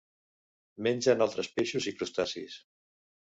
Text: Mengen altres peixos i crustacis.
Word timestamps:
Mengen 0.87 1.21
altres 1.27 1.51
peixos 1.59 1.89
i 1.91 1.95
crustacis. 1.99 2.57